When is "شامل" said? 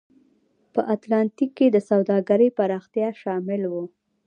3.21-3.61